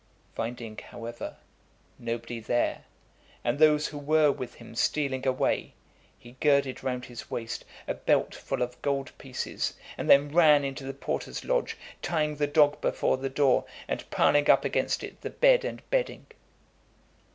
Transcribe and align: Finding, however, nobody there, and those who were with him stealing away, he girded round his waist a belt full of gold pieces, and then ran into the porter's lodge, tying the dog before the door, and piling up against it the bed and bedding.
Finding, 0.33 0.79
however, 0.79 1.35
nobody 1.99 2.39
there, 2.39 2.85
and 3.43 3.59
those 3.59 3.85
who 3.85 3.99
were 3.99 4.31
with 4.31 4.55
him 4.55 4.73
stealing 4.73 5.27
away, 5.27 5.73
he 6.17 6.31
girded 6.39 6.83
round 6.83 7.05
his 7.05 7.29
waist 7.29 7.65
a 7.87 7.93
belt 7.93 8.33
full 8.33 8.63
of 8.63 8.81
gold 8.81 9.15
pieces, 9.19 9.75
and 9.99 10.09
then 10.09 10.31
ran 10.33 10.63
into 10.63 10.85
the 10.85 10.93
porter's 10.95 11.45
lodge, 11.45 11.77
tying 12.01 12.37
the 12.37 12.47
dog 12.47 12.81
before 12.81 13.17
the 13.17 13.29
door, 13.29 13.63
and 13.87 14.09
piling 14.09 14.49
up 14.49 14.65
against 14.65 15.03
it 15.03 15.21
the 15.21 15.29
bed 15.29 15.63
and 15.63 15.87
bedding. 15.91 16.25